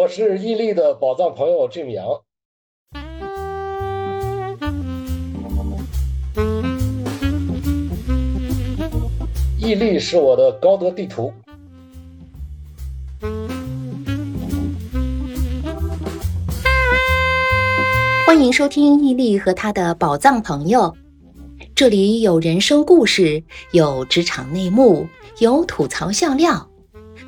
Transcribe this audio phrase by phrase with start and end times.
[0.00, 2.22] 我是伊利的宝藏朋友 Jim 杨。
[9.58, 11.30] 伊利是我的高德地图。
[18.26, 20.96] 欢迎收听伊利和他的宝藏朋友，
[21.74, 25.06] 这里有人生故事，有职场内幕，
[25.40, 26.69] 有吐槽笑料。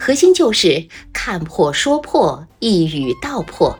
[0.04, 3.78] 核心就是看破说破，一语道破。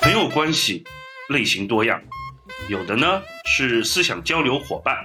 [0.00, 0.82] 朋友关系
[1.28, 2.02] 类型多样，
[2.68, 4.96] 有的呢是思想交流伙伴，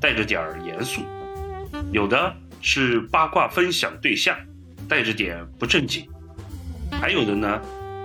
[0.00, 1.00] 带着点严肃；
[1.92, 4.36] 有的是八卦分享对象，
[4.88, 6.02] 带着点不正经；
[7.00, 7.60] 还有的呢，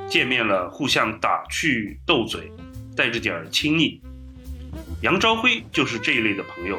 [0.07, 2.51] 见面了互相打趣斗嘴，
[2.95, 3.99] 带着点亲昵。
[5.01, 6.77] 杨朝辉就是这一类的朋友，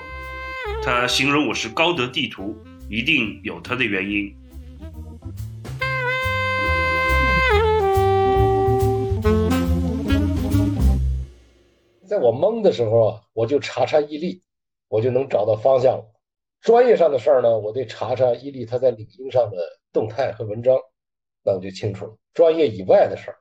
[0.82, 2.56] 他形容我是高德地图，
[2.88, 4.34] 一定有他的原因。
[12.05, 14.41] 在我懵的时候啊，我就查查伊利，
[14.88, 16.05] 我就能找到方向了。
[16.60, 19.56] 专业上的事儿呢，我得查查伊利他在领英上的
[19.92, 20.77] 动态和文章，
[21.44, 22.16] 那我就清楚了。
[22.33, 23.36] 专业以外的事儿，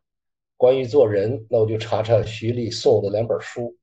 [0.57, 3.75] 关于做人，那我就查查徐丽送我的两本书。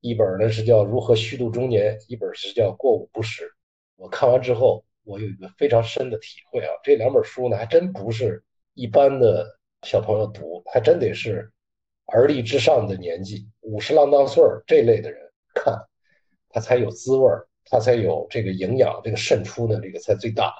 [0.00, 3.44] 一本呢是叫《如何虚度中年》，一本是叫《过午不食》。
[3.96, 11.50] 我看完之后，我有一个非常深的体会啊，这两本书呢，还真不是一般的小朋友读，还真得是
[12.06, 15.20] 而立之上的年纪，五十郎当岁儿这类的人
[15.52, 15.74] 看，
[16.48, 20.54] 他才有滋味儿，他才有这个营养，这个渗出的这个才最大。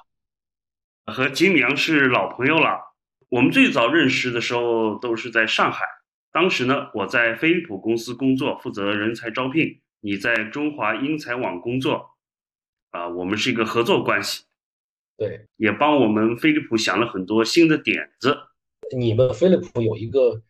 [1.06, 2.80] 和金良是老朋友了，
[3.28, 5.84] 我们最早认识的时候都是在上海。
[6.32, 12.10] 当时呢，我在飞利浦公司工作，负责人才招聘；你在中华英才网工作，
[12.90, 14.44] 啊，我们是一个合作关系。
[15.16, 18.36] 对，也帮我们飞利浦想了很多新的点子。
[18.96, 20.40] 你们飞利浦有一个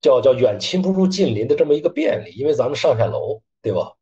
[0.00, 3.92] 叫叫远亲不如近邻的这么一个便利，因为咱们上下楼，对吧？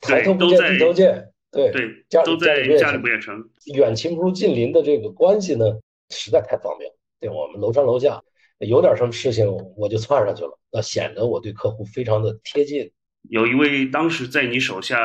[0.00, 3.48] 抬头不见低头见，对对，家都在家里不也成？
[3.74, 5.64] 远亲不如近邻的这个关系呢，
[6.10, 6.96] 实在太方便了。
[7.20, 8.22] 对我们楼上楼下。
[8.60, 9.46] 有点什么事情
[9.76, 12.90] 我就窜上去了，那显得我对客户非常的贴近。
[13.28, 14.96] 有一位当时在你手下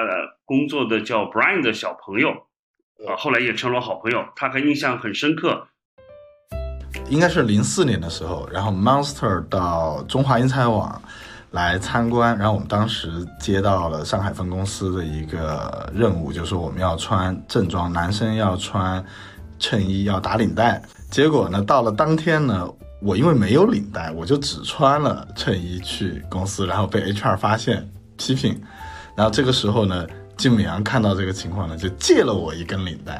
[0.45, 2.29] 工作的叫 Brian 的小朋友，
[3.05, 5.67] 啊，后来也成了好朋友，他还印象很深刻。
[7.09, 11.01] 应该是零四年的时候，然后 Monster 到中华英才网
[11.49, 19.03] 来参观，然后我们当时接到了上海分公司的一个任务，就是我们要穿正装，男生要穿
[19.59, 20.81] 衬衣，要打领带。
[21.09, 22.71] 结果呢，到了当天呢。
[23.01, 28.61] 我因为没有领带，我就只穿了衬衣去公司，然后被 HR 发现批评。
[29.15, 30.05] 然后这个时候呢，
[30.37, 33.19] 金米阳看到这个情况呢，就借了我一根领带，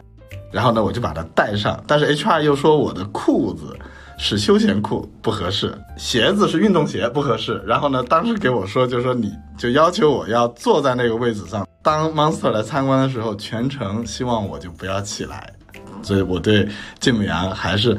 [0.52, 1.84] 然后呢，我就把它戴上。
[1.88, 3.76] 但是 HR 又说我的裤子
[4.20, 7.60] 是休闲裤不合适，鞋子是运动鞋不合适。
[7.66, 11.68] 然后呢，当时给我说，就说你就要求我要坐在那个位置上。
[11.82, 15.52] 当 Monster 来参观的时候，全程希望我就不要起来。
[16.04, 16.70] 所以我对
[17.00, 17.98] 金米阳还是。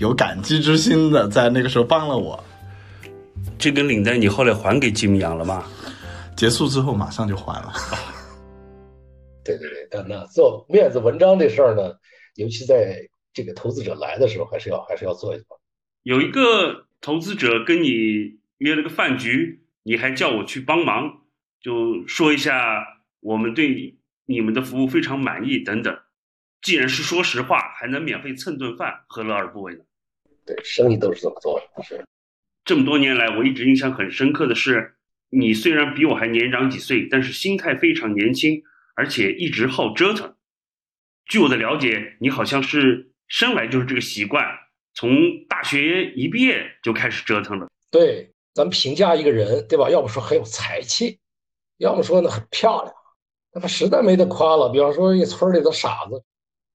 [0.00, 2.42] 有感激之心的，在那个时候帮了我。
[3.58, 5.62] 这根领带你后来还给吉米阳了吗？
[6.34, 7.70] 结束之后马上就还了。
[9.44, 11.92] 对 对对，但那做面子文章这事儿呢，
[12.36, 15.60] 尤其在这个投资者来的时候，还是要还是要做一做。
[16.02, 21.24] 有一个投资者跟你约了个饭局，你还叫我去帮忙，
[21.60, 22.82] 就说一下
[23.20, 25.94] 我们对你们的服务非常满意等等。
[26.62, 29.80] 既然是说实话，还能免费蹭顿饭，何乐而不为呢？
[30.50, 31.82] 对，生意都是这么做的。
[31.84, 32.04] 是，
[32.64, 34.96] 这么多年来，我一直印象很深刻的是，
[35.28, 38.60] 你虽然比我还年长几岁，但是心态非常年轻，
[38.96, 40.34] 而且一直好折腾。
[41.26, 44.44] 据我的了解，你好像是生来就是这个习惯，
[44.92, 45.10] 从
[45.48, 47.68] 大学一毕业就开始折腾了。
[47.92, 49.88] 对，咱们评价一个人，对吧？
[49.88, 51.20] 要不说很有才气，
[51.76, 52.92] 要么说呢很漂亮，
[53.54, 54.68] 那么实在没得夸了。
[54.70, 56.20] 比方说一村里的傻子，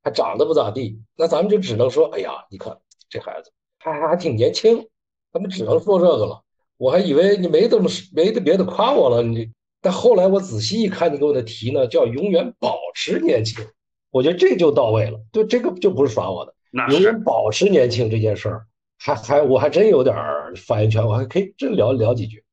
[0.02, 2.78] 还长得不咋地，那咱们就只能说，哎呀，你看
[3.10, 3.52] 这孩子。
[3.92, 4.88] 还还挺年轻，
[5.32, 6.42] 咱们只能说这个了。
[6.78, 9.52] 我还以为你没怎么没的别的夸我了，你。
[9.82, 13.64] 但后来我仔细一看，你给我的题呢，叫永远保持年轻，
[14.10, 15.20] 我觉得这就到位了。
[15.32, 16.54] 对，这个就不是耍我的，
[16.92, 18.66] 永远保持年轻这件事儿，
[18.98, 20.16] 还还我还真有点
[20.58, 22.44] 发言权，我还可以真聊聊几句。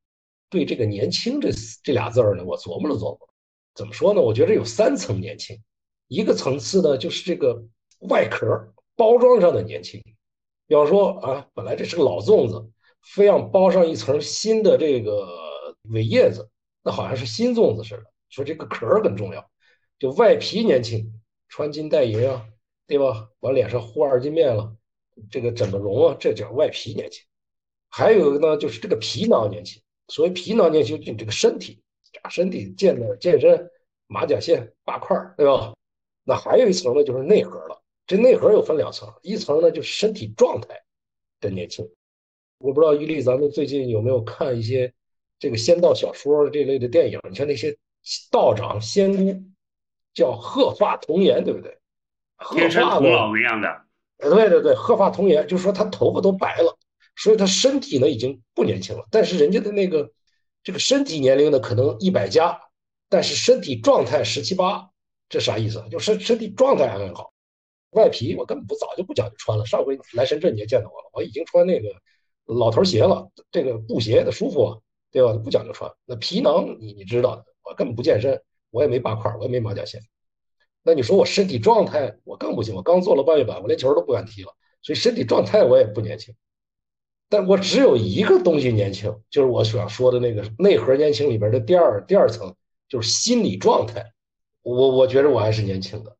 [0.51, 1.49] 对这个年轻这
[1.83, 3.19] 这俩字儿呢，我琢磨了琢磨，
[3.75, 4.21] 怎么说呢？
[4.21, 5.59] 我觉得有三层年轻，
[6.09, 7.65] 一个层次呢就是这个
[8.11, 8.45] 外壳
[8.95, 10.03] 包装上的年轻。
[10.73, 12.67] 比方说啊，本来这是个老粽子，
[13.03, 15.29] 非要包上一层新的这个
[15.91, 16.49] 苇叶子，
[16.83, 18.05] 那好像是新粽子似的。
[18.31, 19.51] 说这个壳儿很重要，
[19.99, 21.21] 就外皮年轻，
[21.51, 22.47] 穿金戴银啊，
[22.87, 23.29] 对吧？
[23.41, 24.75] 往脸上糊二斤面了，
[25.31, 27.23] 这个整个容啊，这叫外皮年轻。
[27.91, 29.83] 还有一个呢，就是这个皮囊年轻。
[30.09, 31.83] 所谓皮囊年轻，就你这个身体，
[32.23, 33.71] 啊身体健的健身，
[34.07, 35.75] 马甲线八块，对吧？
[36.25, 37.82] 那还有一层呢，就是内核了。
[38.07, 40.83] 这内核又分两层，一层呢就是身体状态
[41.41, 41.89] 的年轻。
[42.59, 44.93] 我不知道伊利，咱们最近有没有看一些
[45.39, 47.19] 这个仙道小说这类的电影？
[47.29, 47.77] 你像那些
[48.31, 49.43] 道长仙姑，
[50.15, 51.77] 叫鹤发童颜，对不对？
[52.37, 53.69] 鹤发童老一样的。
[54.19, 56.79] 对对对，鹤发童颜，就是说他头发都白了，
[57.17, 59.07] 所以他身体呢已经不年轻了。
[59.11, 60.13] 但是人家的那个
[60.63, 62.61] 这个身体年龄呢可能一百加，
[63.09, 64.89] 但是身体状态十七八，
[65.29, 65.85] 这啥意思？
[65.91, 67.33] 就身身体状态还很好。
[67.93, 71.89] 外皮我根本不早就不讲究穿了，上回来深圳你也见到我了，我已经穿那个
[72.47, 75.33] 老头鞋了，这个布鞋的舒服，对吧？
[75.35, 75.91] 不讲究穿。
[76.05, 80.01] 那皮囊你你知道的，我根本不健身，我也没八块，我也没马甲线。
[80.83, 84.53] 那你说我身体状态我更不行，我刚做了半月板，我连球都不敢踢了，
[84.83, 86.35] 所以身体状态我也不年轻。
[87.29, 92.55] 但我只有一个东西年轻，就是我想说的那个内核年轻里边的第二第二层，
[92.89, 94.13] 就是心理状态。
[94.63, 96.17] 我我觉得我还是年轻的。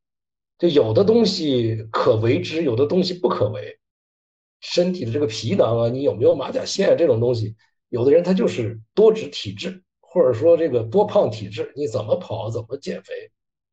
[0.63, 3.77] 就有的东西可为之，有的东西不可为。
[4.61, 7.53] 身体的这个皮囊啊，你有没有马甲线这种东西？
[7.89, 13.13] 有的人他就是多脂体质，或者说这个多胖体质，你怎么跑怎么减肥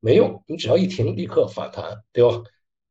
[0.00, 2.42] 没用，你只要一停立刻反弹，对吧？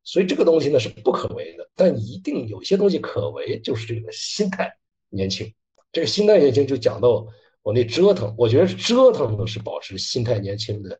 [0.02, 4.72] 所以这个东西呢是不可为的，但一定有些东西可为，就是这个心态
[5.10, 5.52] 年轻。
[5.92, 7.26] 这个心态年轻就讲到
[7.60, 10.98] 我那折腾，我觉得折腾呢是保持心态年轻的。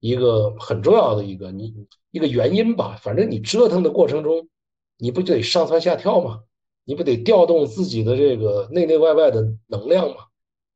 [0.00, 1.74] 一个很重要的一个你
[2.10, 4.48] 一个原因吧，反正你折腾的过程中，
[4.96, 6.40] 你不就得上蹿下跳吗？
[6.84, 10.16] 你不得调动自己的这个内内外外的能量吗？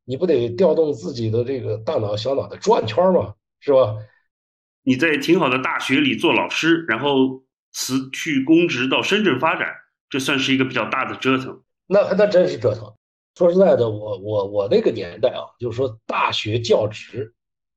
[0.04, 3.34] 你不得调动自己的这个大脑小脑的转圈吗？
[3.60, 3.96] 是吧？
[4.82, 9.68] 你在挺好的大学里做老师，然后辞去公职到深圳发展，
[10.10, 11.62] 这算是一个比较大的折腾。
[11.86, 12.92] 那那真是折腾。
[13.36, 17.32] 说实在的，我我我那个年代啊，就是说大学教职。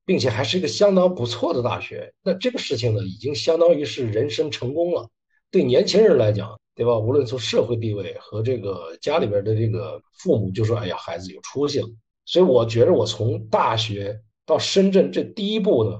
[0.05, 5.09] 并且还是一个相当不错的大学，那这个事情呢，已经相当于是人生成功了。
[5.49, 6.97] 对年轻人来讲，对吧？
[6.97, 11.87] 无论从社会地位和这个家里边的这个父母，就说：“哎呀，孩子有出息了。”
[12.25, 15.99] 所以我觉得，我从大学到深圳这第一步呢，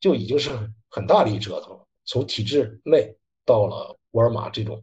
[0.00, 0.50] 就已经是
[0.90, 1.86] 很大的一折腾了。
[2.04, 4.82] 从体制内到了沃尔玛这种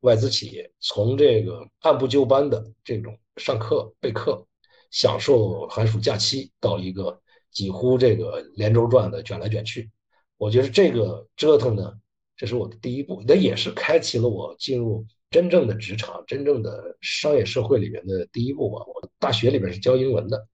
[0.00, 4.46] 外资企业，从这个按部就班的这种上课备课，
[4.90, 7.20] 享受寒暑假期，到一个。
[7.54, 9.88] 几乎这个连轴转的卷来卷去，
[10.36, 11.94] 我觉得这个折腾呢，
[12.36, 18.84] 这是我的第一步，那也是开启了我进入真正的职场、真正的商业社会里面的第一步吧。
[18.84, 20.46] 我大学里边是教英文的，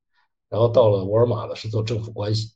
[0.51, 2.53] 然后到了沃尔玛呢是做政府关系，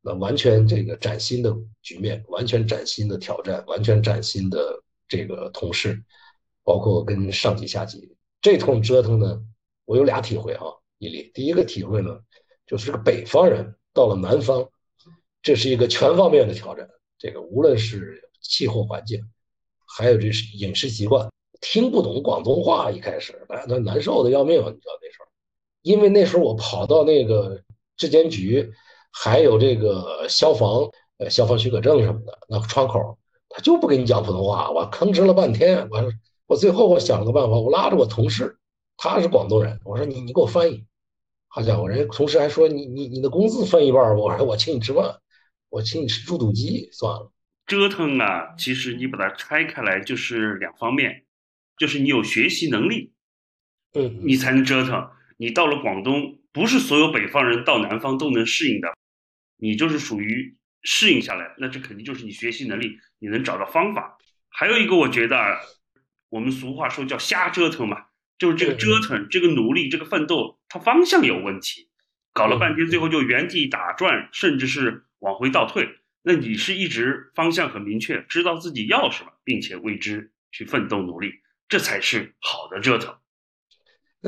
[0.00, 6.02] 那完全这个崭新的局面，完全崭新的挑战，完全崭新的这个同事，
[6.64, 9.38] 包括跟上级下级这通折腾呢，
[9.84, 12.18] 我有俩体会哈，伊利，第一个体会呢。
[12.66, 14.68] 就是个北方人到了南方，
[15.40, 16.88] 这是一个全方面的挑战。
[17.18, 19.22] 这个无论是气候环境，
[19.96, 21.30] 还有这是饮食习惯，
[21.60, 24.58] 听不懂广东话，一开始那那难受的要命。
[24.58, 25.26] 你知道那时候，
[25.82, 27.62] 因为那时候我跑到那个
[27.96, 28.70] 质监局，
[29.12, 33.16] 还有这个消防，呃，消防许可证什么的，那窗口
[33.48, 35.88] 他就不跟你讲普通话，我吭哧了半天。
[35.90, 36.12] 我
[36.48, 38.58] 我最后我想了个办法，我拉着我同事，
[38.96, 40.84] 他是广东人，我说你你给我翻译。
[41.56, 45.22] 好家伙，人家同事还说你你你的工资分一半吧，我说我请你吃饭，
[45.70, 47.32] 我请你吃猪肚鸡算了。
[47.66, 51.24] 折腾啊，其实你把它拆开来就是两方面，
[51.78, 53.14] 就是你有学习能力，
[53.94, 55.08] 嗯，你才能折腾。
[55.38, 58.94] 你到了广东，不是所有北方人到南方都能适应的，
[59.56, 64.18] 你就是属于适应下来，那这肯定就是你学习能力，你能找到方法。
[64.50, 65.36] 还有一个，我觉得
[66.28, 68.04] 我们俗话说叫瞎折腾嘛。
[68.38, 71.88] 就是这个折腾，这个努力，这个奋斗，它方向有问题，
[72.32, 75.88] 搞了半天，最后就原地打转，甚至是往回倒退。
[76.22, 81.30] 那你是一直方向很明确，知道自己要什么，并且为之去奋斗努力，
[81.68, 83.14] 这才是好的折腾。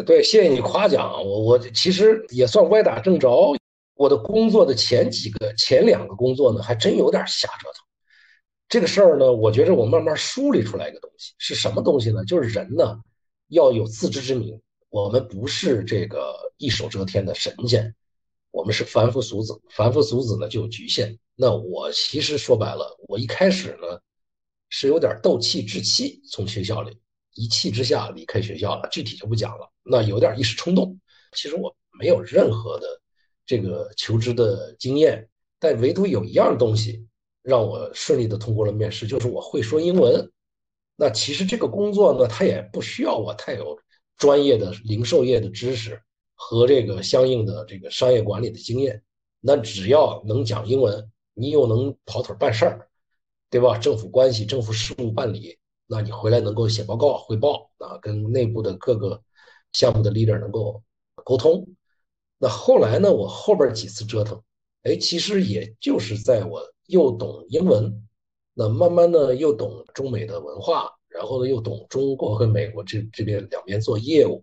[0.06, 3.56] 对，谢谢你夸奖我，我其实也算歪打正着。
[3.94, 7.84] 我的工作的前几个、前两个工作呢，还真有点瞎折腾。
[8.68, 12.24] 这个事儿呢，我觉着我慢慢梳理出来一个东西，是什么东西呢？
[12.24, 13.00] 就是人呢。
[13.48, 17.94] 要有自知之明，我们不是这个一手遮天的神仙，
[18.50, 19.60] 我们是凡夫俗子。
[19.70, 21.18] 凡夫俗子呢就有局限。
[21.34, 23.98] 那我其实说白了，我一开始呢
[24.68, 26.96] 是有点斗气置气，从学校里
[27.34, 28.88] 一气之下离开学校了。
[28.90, 29.70] 具体就不讲了。
[29.82, 30.98] 那有点一时冲动。
[31.32, 32.86] 其实我没有任何的
[33.46, 35.28] 这个求知的经验，
[35.58, 37.06] 但唯独有一样东西
[37.42, 40.30] 让我顺利的通过了面试，就是我会说英文。
[41.00, 43.78] 那其实这个工作呢，它也不需要我太有
[44.16, 46.02] 专业的零售业的知识
[46.34, 49.00] 和这个相应的这个商业管理的经验。
[49.40, 52.88] 那只要能讲英文，你又能跑腿办事儿，
[53.48, 53.78] 对吧？
[53.78, 59.22] 政府关系、政府事务办理，那你回来能够写报告汇报啊，跟内部的各个
[59.70, 60.82] 项目的 leader 能够
[61.22, 61.64] 沟通。
[62.38, 64.42] 那后来呢，我后边几次折腾，
[64.82, 68.07] 哎，其实也就是在我又懂英文。
[68.60, 74.42] 那慢慢的又懂中美的文化，然后呢又懂中国和美国这这边两边做业务、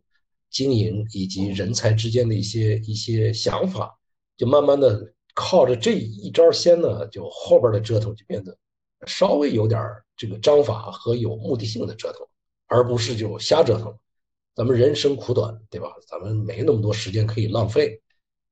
[0.49, 3.93] 经营以及人才之间的一些一些想法，
[4.37, 8.57] 就慢慢的靠着这一招先呢，就后边的折腾就变得
[9.05, 9.81] 稍微有点
[10.15, 12.25] 这个章法和有目的性的折腾，
[12.67, 13.93] 而不是就瞎折腾。
[14.55, 15.89] 咱们人生苦短，对吧？
[16.07, 18.01] 咱们没那么多时间可以浪费，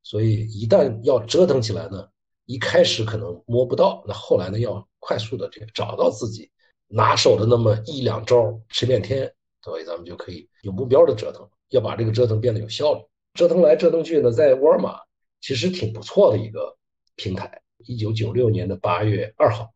[0.03, 2.09] 所以一旦要折腾起来呢。
[2.45, 4.59] 一开始可能摸不到，那后来呢？
[4.59, 6.49] 要快速的这个找到自己
[6.87, 13.01] 拿手的那么一两招吃遍天，所以咱们就可以有目标的折腾，要把这个折腾变得有效率。
[13.33, 14.99] 折腾来折腾去呢，在沃尔玛
[15.41, 16.77] 其实挺不错的一个
[17.15, 17.61] 平台。
[17.85, 19.73] 一九九六年的八月二号，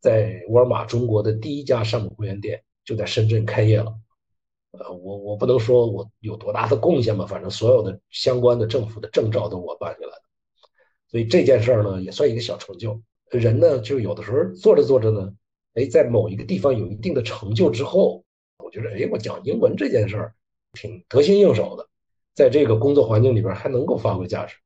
[0.00, 3.92] 在沃尔玛中国的第一家上门会员店就在深圳开业了。
[4.72, 10.12] 呃，我我不能说我有多大的贡献吧，反正所有的相关的政府的证照都我办下来。
[11.14, 13.00] 所以这件事儿呢，也算一个小成就。
[13.30, 15.32] 人呢，就有的时候做着做着呢，
[15.74, 18.24] 哎，在某一个地方有一定的成就之后，
[18.58, 20.34] 我觉得，哎，我讲英文这件事儿
[20.72, 21.88] 挺得心应手的，
[22.34, 24.56] 在这个工作环境里边还能够发挥价值。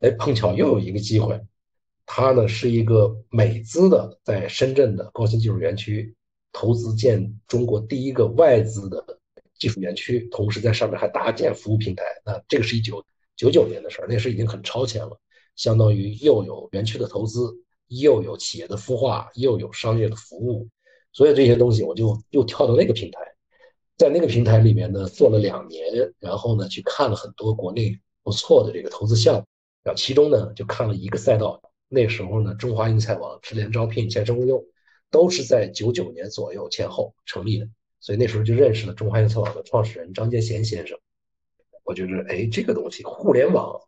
[0.00, 1.40] 哎，碰巧又有一个机会，
[2.04, 6.14] 他呢是一个美资的，在深圳的高新技术园区
[6.52, 9.18] 投资建中国第一个外资的
[9.58, 12.04] 技术园区，同时在上面还搭建服务平台。
[12.26, 13.02] 那这个是一九
[13.36, 15.18] 九九年的事儿，那时已经很超前了。
[15.58, 17.52] 相当于又有园区的投资，
[17.88, 20.68] 又有企业的孵化，又有商业的服务，
[21.12, 23.20] 所有这些东西，我就又跳到那个平台，
[23.96, 29.44] 在那个平台里面呢做了两年，然后呢去看了很多国内不错的这个投资项目，
[29.82, 34.64] 然后其中呢就看了一个赛道，那时候呢中华英才网、智联招聘、前程无忧
[35.10, 40.96] 都是在九九年左右前后成立的，所以那时候就认识了中华英才网的创始人张建贤先生，
[41.82, 43.87] 我觉得哎这个东西互联网。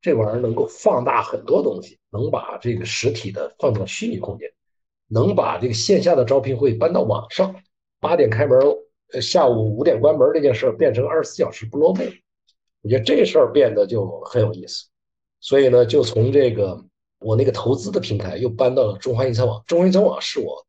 [0.00, 4.50] 这玩意儿能够放大很多东西，能把这个实体的放到虚拟空间，
[5.08, 7.54] 能把这个线下的招聘会搬到网上，
[8.00, 8.58] 八点开门，
[9.12, 12.02] 呃，下午五点关门这件事儿变成二十四小时不落幕，
[12.82, 14.86] 我觉得这事儿变得就很有意思。
[15.40, 16.82] 所以呢，就从这个
[17.18, 20.66] 我那个投资的平台又搬到了中华英才网，中华英才网是我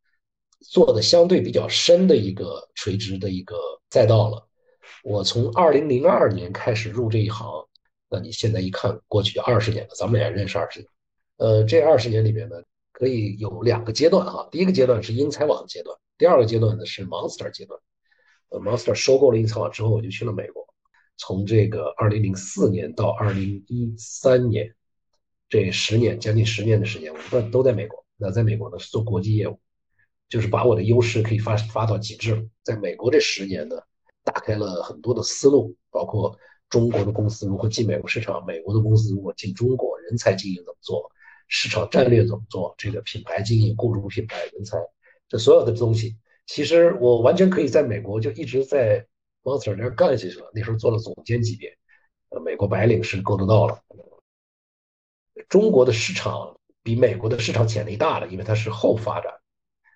[0.59, 3.55] 做的相对比较深的一个垂直的一个
[3.91, 4.45] 赛道了。
[5.03, 7.49] 我从二零零二年开始入这一行。
[8.13, 10.87] 那你现在一看，过去二十年了，咱们俩认识二十年。
[11.37, 12.57] 呃，这二十年里边呢，
[12.91, 14.49] 可以有两个阶段哈。
[14.51, 17.79] 第一个阶段是英才网阶段，第二个阶段呢是 Monster 阶段。
[18.49, 20.67] 呃，Monster 收购了英才网之后，我就去了美国。
[21.15, 24.75] 从这个二零零四年到二零一三年，
[25.47, 28.05] 这十年将近十年的时间，我们都在美国。
[28.17, 29.57] 那在美国呢是做国际业务，
[30.27, 32.49] 就是把我的优势可以发发到极致。
[32.61, 33.77] 在美国这十年呢，
[34.25, 36.37] 打开了很多的思路，包括。
[36.71, 38.43] 中国的公司如何进美国市场？
[38.45, 41.11] 美国的公司如果进中国，人才经营怎么做？
[41.47, 42.73] 市场战略怎么做？
[42.77, 44.77] 这个品牌经营、雇主品牌、人才，
[45.27, 46.15] 这所有的东西，
[46.47, 49.05] 其实我完全可以在美国就一直在
[49.43, 50.49] Monster 那干下去了。
[50.53, 51.77] 那时候做了总监级别，
[52.29, 53.77] 呃，美国白领是够得到了。
[55.49, 59.33] 中国的市场比美国的市场潜力大了，因为它是后发展，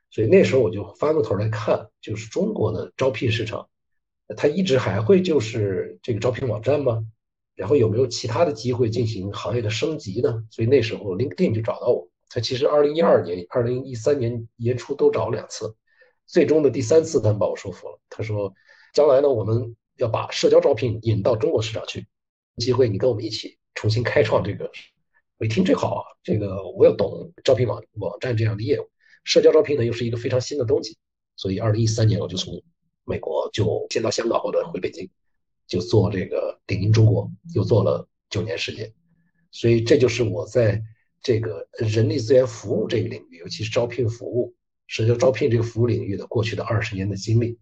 [0.09, 3.69] 所以那时候我就翻过头来看，就是中国的招聘市场。
[4.35, 7.05] 他一直还会就是这个招聘网站吗？
[7.55, 10.43] 然后有没有其他的机会进行行业的升级呢？
[10.49, 12.09] 所以那时候 LinkedIn 就找到我。
[12.27, 15.73] 他其实二零一二年、二零一三年年初都找了两次，
[16.25, 17.99] 最终的第三次他们把我说服了。
[18.09, 18.53] 他说
[18.93, 22.07] ：“将来呢，我们要把社交招聘引到中国市场去，
[22.57, 24.69] 机会你跟我们一起重新开创这个。”
[25.37, 28.89] 我一听这好啊，这个我又懂招聘网网站这样的业务，
[29.23, 30.97] 社交招聘呢又是一个非常新的东西，
[31.37, 32.61] 所以二零一三年我就从。
[33.05, 35.09] 美国就先到香港或者回北京，
[35.67, 38.91] 就做这个顶音中国，又做了九年时间，
[39.51, 40.81] 所以这就是我在
[41.21, 44.53] 这个人力资源服务这个领域，尤其是招聘服务、
[44.87, 47.57] 社交招聘这个服务领域的过去的二十年的经历。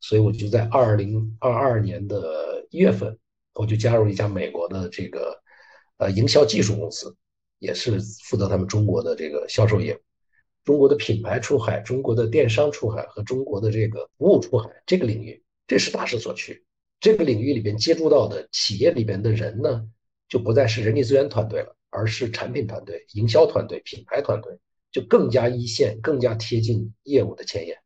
[0.00, 3.18] 所以我就在二零二二年的一月份，
[3.54, 5.42] 我就加入一家美国的这个
[5.96, 7.16] 呃营销技术公司，
[7.58, 10.00] 也是负责他们中国的这个销售业务。
[10.66, 16.64] 中国的品牌出海，中国的电商出海和中国的这个服务出海这个领域，这是大势所趋。
[16.98, 19.86] 这个领域里边接触到的企业里边的人呢，
[20.28, 24.58] 就不再是人力资源团队了，而是产品团队、营销团队、品牌团队，
[24.90, 27.76] 就更加一线，更加贴近业务的前沿，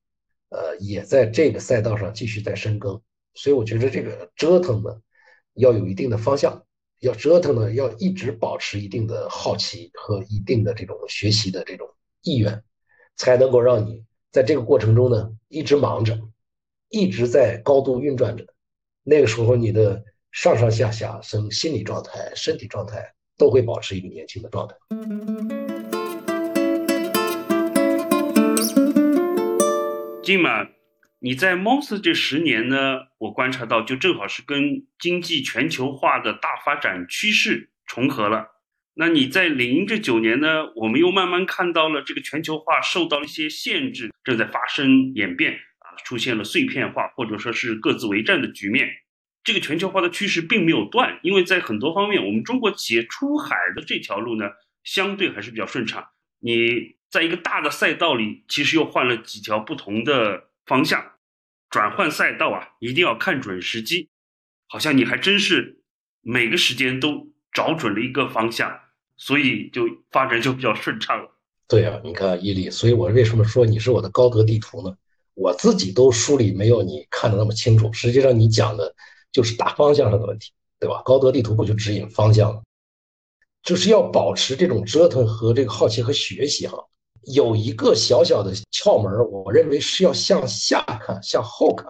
[0.48, 2.98] 呃，也在这个赛道上继续在深耕。
[3.34, 5.02] 所以我觉得这个折腾呢，
[5.52, 6.64] 要有一定的方向，
[7.00, 11.86] 要折腾呢，要一直保持一定的好奇和一定的这种学习的这种
[12.22, 12.62] 意愿，
[13.20, 16.18] 才能够让你在这个过程中呢一直忙着，
[16.88, 18.46] 一直在高度运转着。
[19.04, 24.74] 那个时候你的上上下下生心理状态、身体状态都会保持一个年轻的状态。
[30.22, 30.66] 金马，
[31.18, 38.46] 你在 Monster 这十年呢，我观察到就正好是跟经济全球化的大发展趋势重合了。
[39.00, 48.86] 那你在零这九年呢，我们又慢慢看到了这个全球化受到了一些限制，正在发生演变啊，出现了碎片化或者说是各自为战的局面。
[49.42, 54.50] 这个全球化的趋势并没有断，因为在很多方面，我们中国企业出海的这条路呢，
[54.84, 56.06] 相对还是比较顺畅。
[56.40, 57.00] 你。
[57.10, 61.14] 在一个大的赛道里，其实又换了几条不同的方向，
[61.68, 64.08] 转换赛道啊，一定要看准时机。
[64.68, 65.82] 好像你还真是
[66.20, 68.80] 每个时间都找准了一个方向，
[69.20, 71.30] 所以就发展就比较顺畅了。
[71.68, 74.96] 对啊，你看伊利，所以我为什么说你是我的高德地图呢？
[75.34, 77.92] 我自己都梳理没有你看的那么清楚。
[77.92, 78.94] 实际上你讲的
[79.30, 81.02] 就是大方向上的问题，对吧？
[81.04, 82.62] 高德地图不就指引方向吗？
[83.62, 86.78] 就是要保持这种折腾和这个好奇和学习哈。
[87.34, 91.86] 有一个小小的窍门，我认为是要向下看，向后看，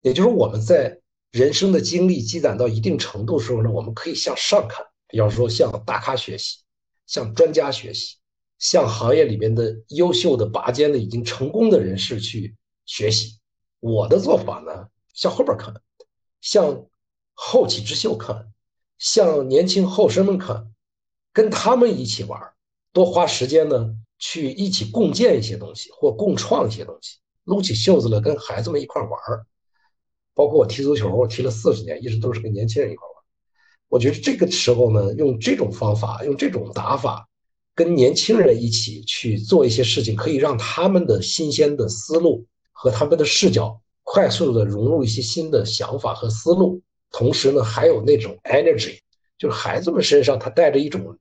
[0.00, 0.98] 也就是我们在
[1.30, 6.58] 人生的经历积攒到一定程度时候呢，我们可以向上看，比方说向大咖学习，
[7.06, 8.16] 向专家学习，
[8.58, 12.56] 向行业里面的优秀的拔尖的已经成功的人士去
[12.86, 13.38] 学习。
[13.80, 15.74] 我的做法呢，向后边看，
[16.40, 16.86] 向
[17.32, 18.52] 后起之秀看，
[18.98, 20.72] 向年轻后生们看，
[21.32, 22.40] 跟他们一起玩，
[22.92, 23.96] 多花时间呢。
[24.16, 29.10] 去一起共建一些东西，或共创一些东西，撸起袖子来跟孩子们一块玩。
[30.32, 33.13] 包括我踢足球，我踢了四十年，一直都是跟年轻人一块玩。
[33.88, 37.28] 我觉得这个时候呢，用这种方法，用这种打法，
[37.74, 46.80] 跟年轻人一起去做一些事情，可以让他们的新鲜的思路和他们的视角快速的融入一些新的想法和思路。
[47.10, 48.98] 同时呢，还有那种 energy，
[49.38, 51.16] 就是孩子们身上他带着一种。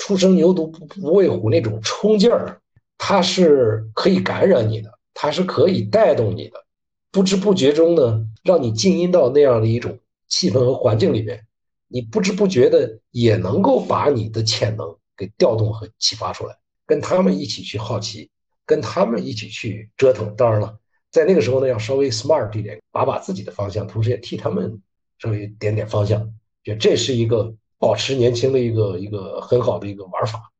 [0.00, 2.60] 初生牛犊不不畏虎那种冲劲儿，
[2.98, 6.64] 它是可以感染你的，它是可以带动你的，
[7.10, 11.44] 不知不觉中呢，让你静音到那样的一种气氛和环境里面，
[11.88, 18.30] 你不知不觉的也能够把你的潜能给调动和启发出来，跟他们一起去好奇，
[18.64, 20.34] 跟他们一起去折腾。
[20.36, 20.78] 当然了，
[21.10, 24.80] 在那个时候呢，要稍微 smart 一点，把把自己的方向，同时也替他们
[25.18, 27.54] 稍微点点方向，觉得这是一个。
[27.80, 30.50] 保持年轻的一个一个很好的一个玩法，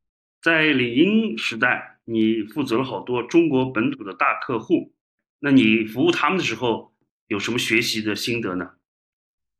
[0.40, 4.92] 在领英时代，你负责了好多中国本土的大客户，
[5.40, 6.92] 那你服务他们的时候
[7.26, 8.70] 有什么学习的心得呢？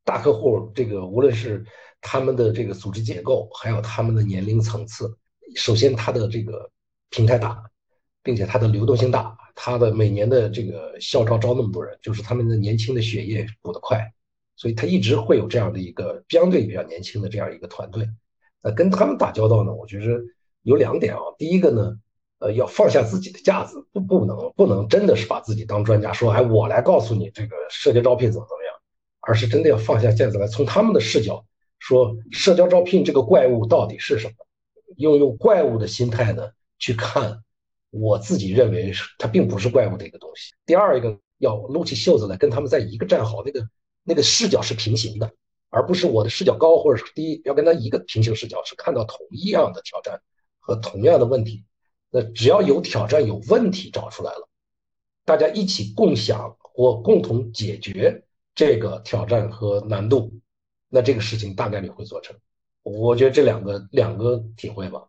[0.08, 1.62] 大客户这个无论是
[2.00, 5.14] 他们的这个组织结构，还有他们的年龄层次，
[5.54, 6.70] 首先他的这个
[7.10, 7.62] 平台大，
[8.22, 14.10] 并且它的流动性大，它的每年的这个校招招那么多人，就是他们的年轻的血液补得快。
[14.56, 18.08] 所以他一直会有这样的一个相对比较年轻的这样一个团队，
[18.62, 20.20] 那跟他们打交道呢，我觉得
[20.62, 21.20] 有两点啊。
[21.38, 21.96] 第一个呢，
[22.40, 28.67] 呃，要放下自己的架子，不不能不能真的是把自己当专家，说哎，我来告诉你这个社交招聘怎么怎么样，
[29.28, 31.44] 而是真的要放下架子来，从他们的视角
[31.78, 34.34] 说社交招聘这个怪物到底是什么，
[34.96, 37.44] 用用怪物的心态呢去看，
[37.90, 40.54] 我自己认为它并不是怪物的一个东西。
[40.64, 43.68] 第二一个要撸起袖子来跟他们在一个战壕那个。
[44.10, 45.30] 那个视角是平行的，
[45.68, 50.22] 而不是我的视角高或者是低，要跟他一个平行视角，是看到同一样的挑战
[50.60, 51.62] 和同样的问题。
[52.08, 54.48] 那只要有挑战、有问题找出来了，
[55.26, 58.24] 大家一起共享或共同解决
[58.58, 60.40] 这个挑战和难度，
[60.88, 62.36] 那这个事情大概率会做成。
[62.82, 65.02] 我觉得这两个两个体会吧。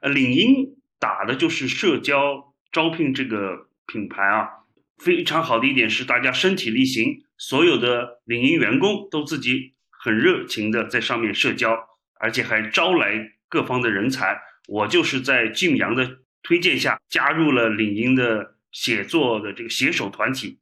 [0.00, 4.48] 呃，领英打的就是社交招聘这个品牌啊，
[4.96, 7.22] 非常好的一点是大家身体力行。
[7.36, 11.78] 所有的领英员工都自己很热情的在上面社交，
[12.18, 14.40] 而且还招来各方的人才。
[14.66, 20.58] 我就是在晋阳的推荐下加入了领英的写作的这个写手团体，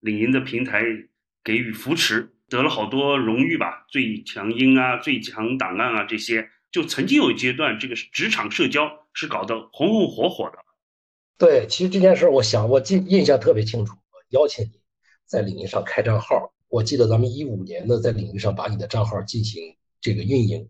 [0.00, 0.82] 领英的平台
[1.48, 6.46] 给予扶持，得了好多荣誉吧，最强音啊，最强档案啊这些。
[6.70, 8.82] 就曾经有一阶段，这个职场社交
[9.14, 10.58] 是搞得红红火火的。
[11.38, 14.72] 对，其实这件事儿，我想我记印象特别清楚，我邀请你。
[15.24, 20.68] 在领英上开账号，我记得咱们一五年呢，在领英上把你的账号进行这个运营，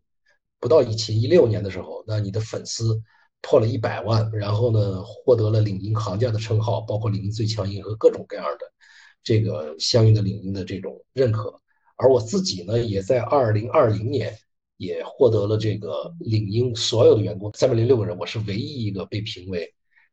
[0.61, 3.03] 不到一七一六年的时候，那你的粉丝
[3.43, 8.73] 破了一百万，然后呢，获得了领英行家的称号，包括领英最强音和各种各样的
[9.23, 11.61] 这个相应的领英的这种认可。
[11.97, 14.37] 而我自己呢，也在二零二零年
[14.77, 19.73] 也获得了这个领英所有的员工三百零六个人，我是唯一一个被评为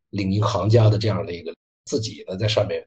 [0.09, 1.53] 领英行家的这样的一个，
[1.85, 2.83] 自己呢在上面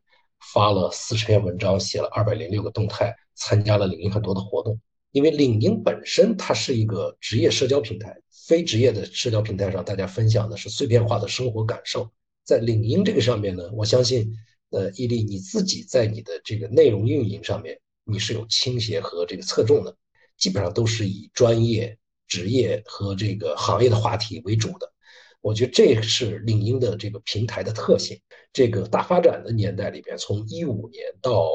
[0.52, 4.80] 发了四十篇文章，写了二百零六个动态，参加了领英很多的活动。
[5.12, 8.14] 因为领英本身它是一个职业社交平台，
[8.46, 12.10] 非职业的社交平台上，大家分享的是碎片化的生活感受。
[12.44, 14.34] 在领英这个上面呢，我相信，
[14.70, 19.96] 呃，伊利你自己在你的这个内容运营上面，你是有倾斜和这个侧重的，
[20.36, 24.92] 基本上都是以专业、职业和这个行业的话题为主的。
[25.40, 28.20] 我觉得这是领英的这个平台的特性。
[28.52, 31.48] 这个大发展的年代里边，从一五年到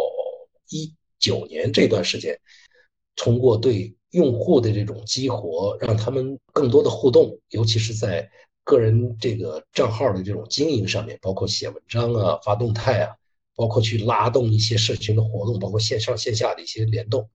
[0.70, 2.40] 一九年这段时间。
[3.16, 8.28] 通过对用户的这种激活，让他们更多的互动，尤其是在
[8.64, 13.16] 个人这个账号的这种经营上面，包括写文章啊、发动态啊，
[13.56, 17.30] 包括去拉动一些社群的活动，包括线上线下的一些联动，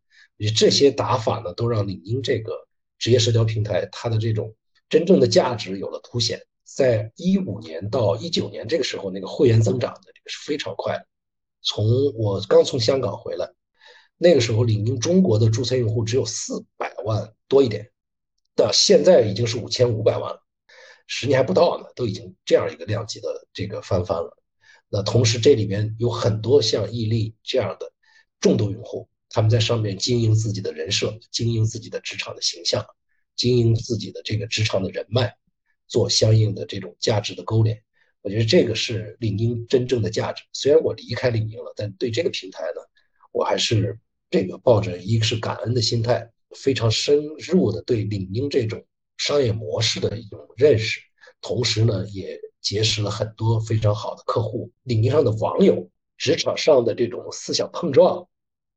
[0.56, 2.66] 这些打法呢，都让领英这个
[2.98, 4.54] 职业社交平台它的这种
[4.88, 6.42] 真正的价值有了凸显。
[6.64, 11.06] 在一五年到一九年这个时候，那个会员增长的这个是非常快的。
[11.62, 13.50] 从我刚从香港回来。
[14.20, 17.88] 那个时候，领英中国的注册用户只有四百万多一点，
[18.56, 20.42] 到现在已经是五千五百万了，
[21.08, 24.36] 十年还不到呢，都已经这样一个量级的这个翻番了。
[24.88, 27.92] 那同时，这里面有很多像易利这样的
[28.38, 32.86] 重度用户，他们在上面经营自己的人设，经营自己的职场的形象，
[33.34, 35.34] 经营自己的这个职场的人脉，
[35.88, 37.82] 做相应的这种价值的勾连。
[38.22, 40.44] 我觉得这个是领英真正的价值。
[40.52, 42.80] 虽然我离开领英了，但对这个平台呢，
[43.32, 43.98] 我还是。
[44.30, 48.84] 这个抱着一个是感恩的心态，非常深入的对领英这种
[49.18, 51.00] 商业模式的一种认识，
[51.42, 54.72] 同时呢，也结识了很多非常好的客户。
[54.84, 58.26] 领英上的网友，职场上的这种思想碰撞、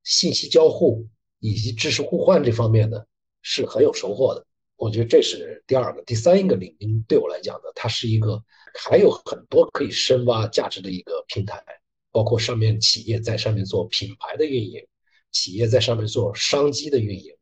[0.03, 1.07] 信息交互
[1.39, 3.03] 以及知识互换这方面呢，
[3.41, 4.45] 是很有收获的。
[4.75, 11.63] 我觉得这是第二个、第三一个领英对我来讲呢，它是一个还有很多可以深挖价值的一个平台，
[12.11, 14.85] 包括上面企业在上面做品牌的运营。
[15.31, 17.33] 企业在上面做商机的运营，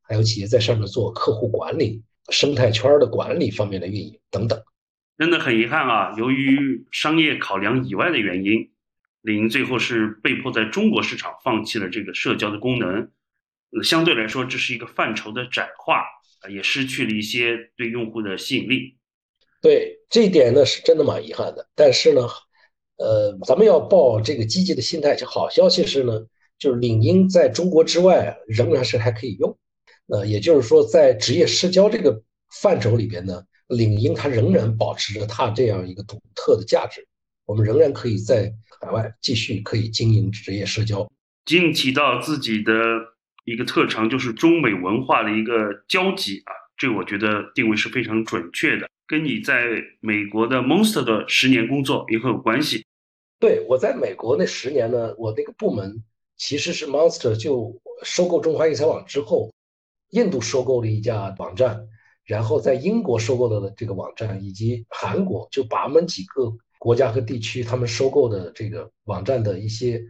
[0.00, 4.62] 还有企业在上面做客户管理、生态圈的管理方面的运营等等。
[5.18, 8.70] 真的很遗憾啊，由于商业考量以外的原因，
[9.22, 13.10] 领英最后是被迫在中国市场放弃了这个社交的功能。
[13.82, 16.04] 相对来说，这是一个范畴的窄化，
[16.50, 18.96] 也失去了一些对用户的吸引力。
[19.60, 21.68] 对这一点呢，是真的蛮遗憾的。
[21.74, 22.22] 但是呢，
[22.96, 25.16] 呃，咱们要抱这个积极的心态。
[25.26, 26.26] 好消息是呢。
[26.56, 29.58] 就是领英在中国之外仍然是还可以用，
[30.06, 32.22] 那也就是说，在职业社交这个
[32.60, 37.06] 范畴里边呢，领英它仍然保持着它这样一个独特的价值，
[37.46, 41.10] 我们仍然可以在海外继续可以经营职业社交。
[41.46, 42.72] 仅提到自己的
[43.44, 49.64] 一个特长，就是中美文化的一个交集啊，这我觉得定位是非常准确的，跟你在
[50.00, 52.84] 美国的 Monster 的十年工作也很有关系。
[53.40, 56.02] 对我在美国那十年呢，我那个部门。
[56.36, 59.52] 其实是 Monster 就收购中华英才网之后，
[60.14, 61.88] 印度收购了一家网站，
[62.24, 70.00] 然后在英国收购的这个网站，以及韩国，就把我们几个国家和地区他们收购的这个网站的一些，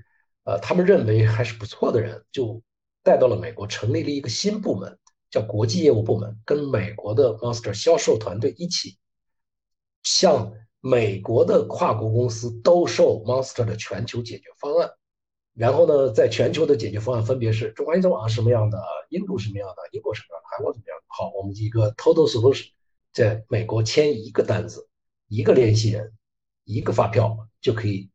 [0.45, 2.61] 呃，他们认为还是不错的人，就
[3.03, 4.99] 带到了美国，成立了一个新部门，
[5.31, 8.99] 叫国际业务部门，跟美国的 Monster 销售团队一起，
[10.03, 14.91] 向美国的跨国公司兜售 Monster 的全球解决方案。
[15.55, 21.05] 然后呢，在全球的解决方案分别是中华英才网什么样的，印度什么样的，英国什么样的，韩国怎么样的。
[21.07, 22.71] 好，我们一个 total solution，
[23.13, 24.89] 在美国签一个单子，
[25.29, 26.13] 一个联系人，
[26.65, 28.11] 一个发票就可以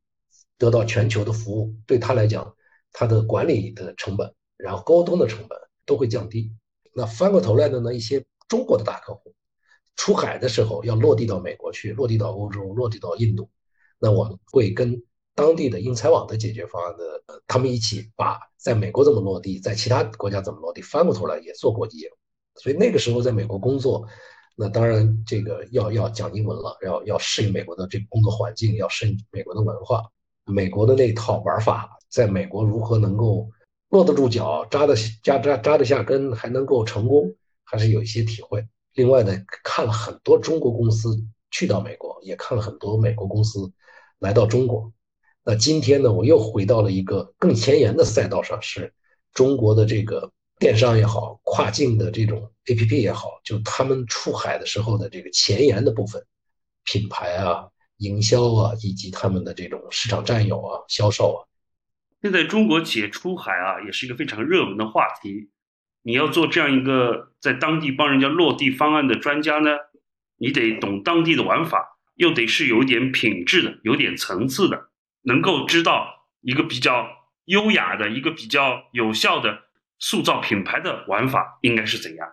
[0.57, 1.73] 得到全球的服务。
[1.87, 2.53] 对他来讲，
[2.91, 6.51] 他的管理的成本，然后沟通的成本都会降低。
[6.93, 9.33] 那翻过头来的呢，一些中国的大客户
[9.95, 13.49] 出海的时候要落地到美国去，落地到欧洲，落地到印度，
[13.97, 15.01] 那我们会跟。
[15.39, 22.13] 当地的英才网的解决方案的，他们一起把在美国怎么落地，在其他国家怎么落地，翻过头来也做国际业务。
[22.55, 24.05] 所以那个时候在美国工作，
[24.57, 30.03] 那当然这个要要讲英文了，要要适应美国的这个工作环境，要适应美国的文化，
[30.43, 33.49] 美国的那套玩法，在美国如何能够
[33.91, 38.67] 落得住脚，扎得扎扎扎得下根，还能够成功，还是有一些体会。
[38.95, 41.17] 另外呢，看了很多中国公司
[41.49, 43.71] 去到美国，也看了很多美国公司
[44.19, 44.91] 来到中国。
[45.43, 48.93] 那今天呢，我又回到了一个更前沿的赛道上，是
[49.33, 56.23] 中国的这个电商也好，跨境的这种 APP 也好，就他们出海的时候的这个前沿的部分，
[56.83, 61.39] 品牌啊、营销啊，以及他们的这种市场占有啊、销售啊。
[62.21, 65.49] 现在中国企业出海啊，也是一个非常热门的话题。
[66.01, 69.71] 你要做这样一个在当地帮人家落地方案的专家呢，
[70.37, 74.88] 你得懂当地的玩法，又得是有点品质的、有点层次的，
[75.23, 76.07] 能够知道
[76.41, 77.07] 一个比较
[77.45, 79.57] 优雅的、一个比较有效的
[79.99, 82.27] 塑造品牌的玩法应该是怎样。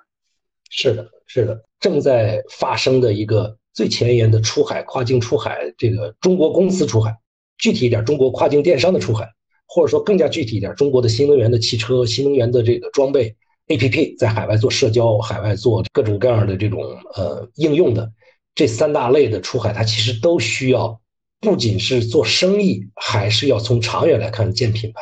[0.70, 7.16] 是的，是的，正在发生的一个最前沿的出海、跨境出海，这个中国公司出海，
[7.58, 9.32] 具体一点，中国跨境电商的出海，
[9.66, 13.34] 或者说更加具体一点，中国的新能源的汽车、新能源的这个装备
[13.68, 16.82] APP 在海外做社交、海外做各种各样的这种
[17.14, 18.10] 呃应用的
[18.54, 21.00] 这三大类的出海，它其实都需要
[21.40, 25.00] 不仅是做生意，还是要从长远来看建品牌，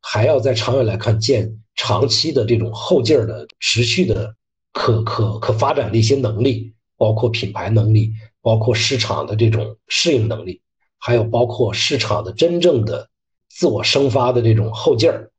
[0.00, 4.34] 还要在长远来看建长期的这种后劲儿的持续的。
[4.74, 10.60] 可可可发展的一些能力，包括品牌能力，包括市场的这种适应能力，
[10.98, 13.08] 还有包括市场的真正的
[13.48, 15.32] 自我生发的这种后劲儿。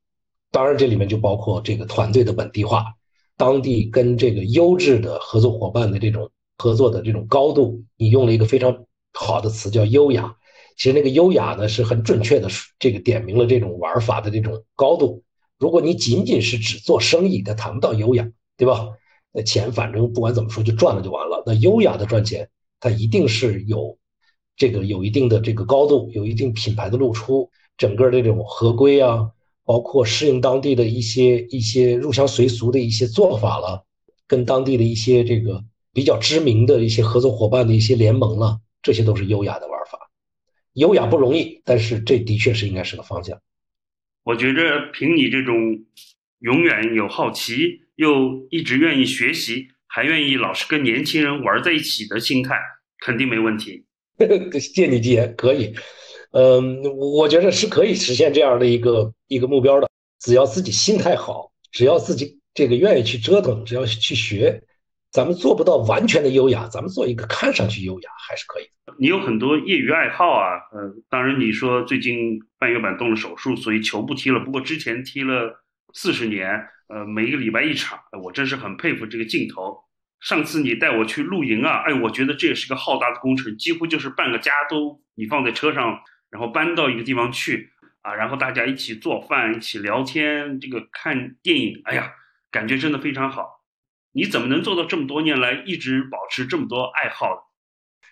[0.52, 2.84] 当然，这里面就包括这个团队的本地化，
[3.38, 7.82] 当地跟这个优质的合作伙伴的这种合作的这种高度。
[7.96, 10.36] 你用了一个非常好的词叫优雅，
[10.78, 12.48] 其实那个优雅呢是很准确的，
[12.80, 15.24] 这个点明了这种玩法的这种高度。
[15.58, 18.88] 如果你仅仅是只做生意，它谈不到优雅，对吧？
[19.32, 21.43] 那钱反正不管怎么说就赚了就完了。
[21.45, 23.98] 那优雅的赚钱，它一定是有
[24.56, 29.30] 这个有一定的这个高度，有一定品牌的露出，整个这种合规啊，
[29.65, 33.84] 包括适应当地的一些一些入乡随俗的一些做法了，
[34.28, 40.12] 跟当地的一些这个比较知名的一些合作伙伴的一些联盟了，这些都是优雅的玩法。
[40.74, 43.42] 优雅不容易，但是这的确是应该是个方向。
[44.24, 45.56] 我觉着凭你这种
[46.39, 47.82] 永远有好奇。
[48.00, 52.56] 又一直愿意学习，还愿意老是跟年轻人玩在一起的心态，
[53.06, 53.84] 肯定没问题。
[54.74, 55.76] 借你吉言，可以。
[56.32, 59.89] 嗯，我觉得是可以实现这样的一个一个目标的。
[60.22, 64.63] 只要自己心态好，只要自己这个愿意去折腾，只要去学，
[65.12, 68.65] 咱们做不到完全的优雅，咱们做一个看上去优雅还是可以。
[69.00, 74.39] 你有很多业余爱好啊，嗯，当然你说最近半月板动了手术，所以球不踢了。
[74.39, 76.67] 不过之前踢了四十年。
[76.91, 79.78] 呃，每一个礼拜一场，我真是很佩服这个劲头。
[80.22, 86.00] 上次你带我去露营啊，哎，我觉得这也是个浩大的工程，几乎就是半个家都你放在车上，
[86.32, 87.69] 然后搬到一个地方去
[88.02, 92.12] 啊，然后大家一起做饭，一起聊天，这个看电影，哎呀，
[92.50, 93.59] 感觉真的非常好。
[94.12, 97.28] 你怎么能做到这么多年来一直保持这么多爱好？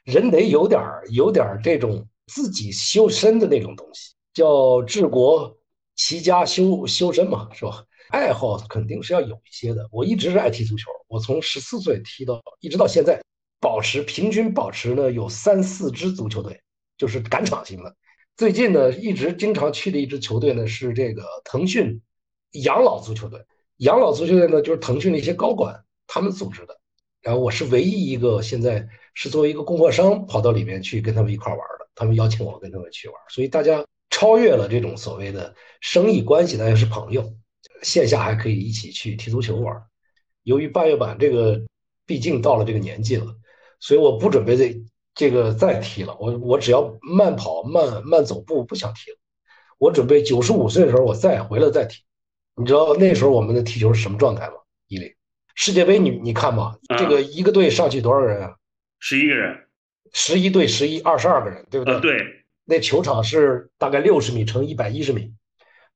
[0.03, 5.57] 人得有点儿有点儿这种自己修身的那种东西，叫治国
[5.95, 7.83] 齐家修修身嘛，是吧？
[8.09, 9.85] 爱好肯定是要有一些的。
[9.91, 13.21] 我一直是爱踢足球，我从十四岁踢到一直到现在，
[13.59, 16.61] 保持平均保持呢有三四支足球队，
[16.97, 17.93] 就是赶场型的。
[18.37, 22.01] 最近呢，一直经常去的一支球队呢是这个腾讯
[22.51, 23.43] 养老足球队。
[23.77, 26.75] 养老足球队呢就是腾讯的一些高管他们组织的。
[27.21, 31.87] 然后我是唯一一个现在是作为一个供货商跑到里面去跟他们一块玩的。
[31.93, 37.33] 他们邀请我跟他们去玩，所以大家超越了这种所谓的生意关系，大家是朋友。
[37.83, 39.75] 线下还可以一起去踢足球玩。
[40.43, 41.61] 由于半月板这个
[42.05, 43.35] 毕竟到了这个年纪了，
[43.79, 44.81] 所以我不准备这
[45.13, 46.15] 这个再踢了。
[46.19, 49.17] 我我只要慢跑、慢慢走步，不想踢了。
[49.77, 52.03] 我准备九十五岁的时候我再回来再踢。
[52.55, 54.53] 你知道那时候我们的踢球是什么状态吗？
[54.87, 55.13] 伊犁，
[55.57, 58.55] 世界杯你你看吧，这个一个队上去多少人啊？
[58.99, 59.67] 十一个人。
[60.13, 61.99] 十一对十一，二十二个人，对不对？
[61.99, 62.45] 对。
[62.63, 65.33] 那球场是大概六十米乘一百一十米。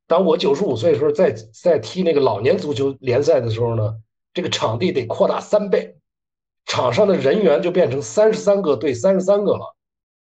[0.07, 3.93] 当我九十五岁的时候，在在踢那个老年足球联赛的时候呢，
[4.33, 5.95] 这个场地得扩大三倍，
[6.65, 9.75] 场上的人员就变成三十三个对三十三个了，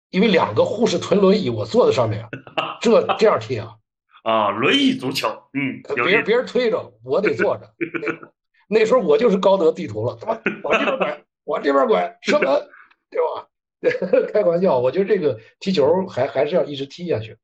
[0.09, 2.27] 因为两个护士推轮椅，我坐在上面，
[2.81, 3.75] 这这样踢啊，
[4.23, 7.73] 啊，轮椅足球，嗯，别人别人推着，我得坐着。
[8.73, 12.67] 那时候我就是高德地图了，他妈往这边拐，往这边拐，射门，
[13.09, 14.27] 对吧？
[14.33, 17.37] 开玩笑，我觉得这个踢球还还是要一直踢下去。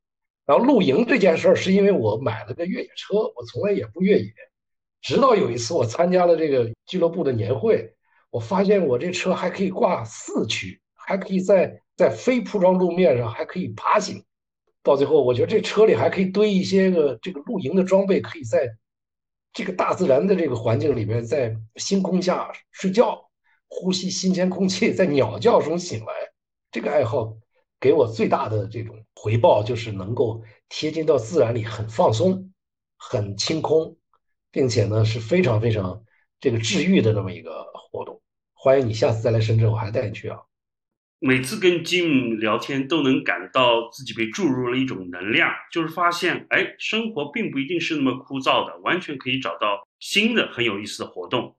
[0.46, 4.34] 然后露营这件事儿，是因为我买了个越野车，我从来也不越野。
[5.02, 7.94] 直到有一次我参加了这个俱乐部的年会，
[8.32, 14.24] 我发现我这车还可以挂四驱，还可以在在非铺装路面上还可以爬行。
[14.82, 18.68] 到最后，我觉得这车里还可以堆一些个这个露营的装备，可以在
[19.53, 23.29] 这个大自然的这个环境里面，在星空下睡觉，
[23.67, 26.13] 呼吸新鲜空气，在鸟叫中醒来。
[26.71, 27.38] 这个爱好。
[27.81, 32.51] 给我最大的这种回报，就是能够贴近到自然里，很放松，
[32.97, 33.95] 很清空，
[34.51, 36.03] 并且呢是非常非常
[36.41, 38.21] 这个治愈的这么一个活动。
[38.53, 40.41] 欢迎你下次再来深圳，我还带你去啊。
[41.21, 51.58] 每次跟 Jim 聊天，都能感到自己被注入了一种能量，就是发现，哎，生活并不一定是那么枯燥的，完全可以找到新的很有意思的活动。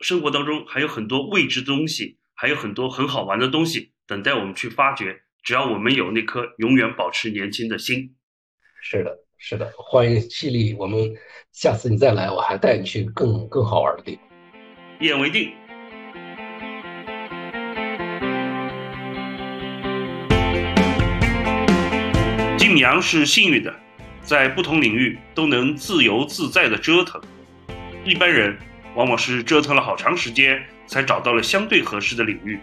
[0.00, 5.20] 生活当中还有很多未知的东西，还有很多很好玩的东西等待我们去发掘。
[5.42, 8.16] 只要我们有那颗永远保持年轻的心。
[8.80, 10.98] 是的，是的，欢迎犀利，我们
[11.52, 14.24] 下次你再来，我还带你去更更好玩的地方。
[15.00, 15.52] 一言为定。
[22.76, 23.74] 金阳是幸运的，
[24.20, 27.18] 在不同领域都能自由自在的折腾。
[28.04, 28.54] 一般人
[28.94, 32.60] 往往是折腾了好长时间，才找到了相对合适的领域。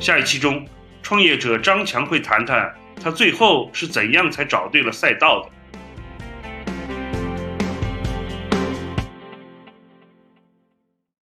[0.00, 0.66] 下一期中，
[1.02, 5.50] 创业者张强会谈谈他最后是怎样才找对了赛道的。